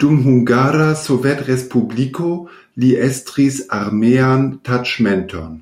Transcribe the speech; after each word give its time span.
Dum 0.00 0.20
Hungara 0.26 0.86
Sovetrespubliko 1.00 2.30
li 2.84 2.92
estris 3.08 3.60
armean 3.82 4.48
taĉmenton. 4.70 5.56